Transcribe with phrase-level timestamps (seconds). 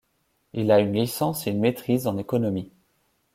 [0.53, 2.71] Il a une licence et une maîtrise en économie.